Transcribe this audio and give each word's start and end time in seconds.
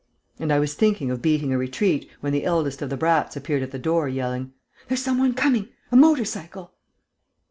And 0.39 0.51
I 0.51 0.57
was 0.57 0.73
thinking 0.73 1.11
of 1.11 1.21
beating 1.21 1.53
a 1.53 1.59
retreat, 1.59 2.09
when 2.21 2.33
the 2.33 2.43
eldest 2.43 2.81
of 2.81 2.89
the 2.89 2.97
brats 2.97 3.35
appeared 3.37 3.61
at 3.61 3.69
the 3.69 3.77
door, 3.77 4.09
yelling: 4.09 4.51
"There's 4.87 5.03
some 5.03 5.19
one 5.19 5.35
coming!... 5.35 5.69
A 5.91 5.95
motor 5.95 6.25
cycle!..." 6.25 6.73